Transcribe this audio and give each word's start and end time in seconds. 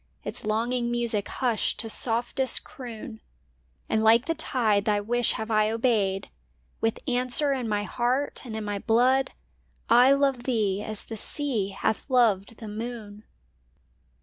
Its 0.23 0.43
longing 0.43 0.89
music 0.89 1.27
hushed 1.27 1.77
to 1.79 1.87
softest 1.87 2.63
croon; 2.63 3.21
And 3.87 4.03
like 4.03 4.25
the 4.25 4.33
tide 4.33 4.85
thy 4.85 4.99
wish 4.99 5.33
have 5.33 5.51
I 5.51 5.69
obeyed 5.69 6.31
With 6.81 7.07
answer 7.07 7.53
in 7.53 7.69
my 7.69 7.83
heart 7.83 8.41
and 8.43 8.55
in 8.55 8.63
my 8.63 8.79
blood— 8.79 9.31
I 10.07 10.13
love 10.13 10.41
thee 10.45 10.81
as 10.81 11.03
the 11.05 11.17
sea 11.17 11.67
hath 11.69 12.09
loved 12.09 12.57
the 12.57 12.67
moon! 12.67 13.25